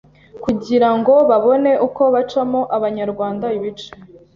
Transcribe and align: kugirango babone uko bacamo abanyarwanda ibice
kugirango 0.43 1.13
babone 1.29 1.71
uko 1.87 2.03
bacamo 2.13 2.61
abanyarwanda 2.75 3.45
ibice 3.57 3.89